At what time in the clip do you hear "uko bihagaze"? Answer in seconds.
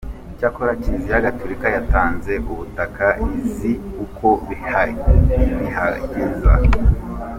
4.05-6.21